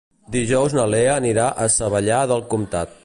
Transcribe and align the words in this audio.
Dijous 0.35 0.75
na 0.77 0.85
Lea 0.93 1.11
anirà 1.17 1.45
a 1.67 1.69
Savallà 1.75 2.23
del 2.33 2.43
Comtat. 2.55 2.99